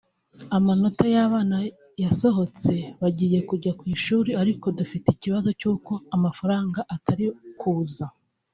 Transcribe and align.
Amanota 0.57 1.03
y’abana 1.15 1.57
yasohotse 2.03 2.73
bagiye 3.01 3.39
kujya 3.49 3.71
ku 3.79 3.83
ishuri 3.95 4.31
ariko 4.41 4.65
dufite 4.79 5.07
ikibazo 5.11 5.49
cy’uko 5.59 5.93
amafaranga 6.15 6.79
atari 6.95 7.25
kuza 7.59 8.05